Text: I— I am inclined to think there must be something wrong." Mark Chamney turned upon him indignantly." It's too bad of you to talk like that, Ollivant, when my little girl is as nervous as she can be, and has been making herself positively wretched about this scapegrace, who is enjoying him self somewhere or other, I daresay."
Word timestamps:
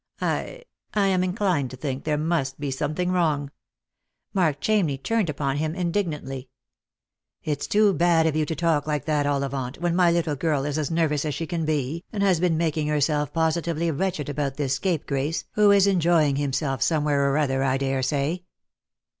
I— 0.19 0.63
I 0.95 1.09
am 1.09 1.23
inclined 1.23 1.69
to 1.69 1.77
think 1.77 2.05
there 2.05 2.17
must 2.17 2.59
be 2.59 2.71
something 2.71 3.11
wrong." 3.11 3.51
Mark 4.33 4.59
Chamney 4.59 4.97
turned 4.97 5.29
upon 5.29 5.57
him 5.57 5.75
indignantly." 5.75 6.49
It's 7.53 7.67
too 7.67 7.93
bad 7.93 8.25
of 8.25 8.35
you 8.35 8.43
to 8.47 8.55
talk 8.55 8.87
like 8.87 9.05
that, 9.05 9.27
Ollivant, 9.27 9.77
when 9.79 9.95
my 9.95 10.09
little 10.09 10.35
girl 10.35 10.65
is 10.65 10.79
as 10.79 10.89
nervous 10.89 11.23
as 11.23 11.35
she 11.35 11.45
can 11.45 11.65
be, 11.65 12.03
and 12.11 12.23
has 12.23 12.39
been 12.39 12.57
making 12.57 12.87
herself 12.87 13.31
positively 13.31 13.91
wretched 13.91 14.27
about 14.27 14.55
this 14.57 14.73
scapegrace, 14.73 15.45
who 15.51 15.69
is 15.69 15.85
enjoying 15.85 16.37
him 16.37 16.51
self 16.51 16.81
somewhere 16.81 17.31
or 17.31 17.37
other, 17.37 17.61
I 17.63 17.77
daresay." 17.77 18.41